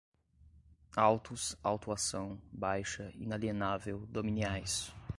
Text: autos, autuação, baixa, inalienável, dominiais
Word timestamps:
autos, 0.97 1.55
autuação, 1.63 2.41
baixa, 2.51 3.11
inalienável, 3.13 4.03
dominiais 4.09 4.91